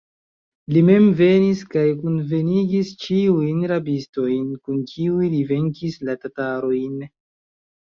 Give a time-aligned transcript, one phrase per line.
[0.75, 7.01] Li mem venis kaj kunvenigis ĉiujn rabistojn, kun kiuj li venkis la tatarojn.